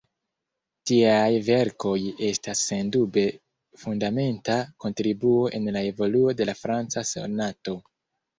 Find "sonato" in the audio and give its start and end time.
7.13-7.79